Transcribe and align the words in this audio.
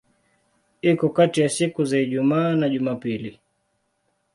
Iko 0.81 1.07
kati 1.09 1.41
ya 1.41 1.49
siku 1.49 1.85
za 1.85 1.97
Ijumaa 1.99 2.55
na 2.55 2.69
Jumapili. 2.69 3.39